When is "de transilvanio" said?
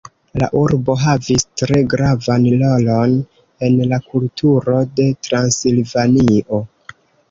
4.99-6.69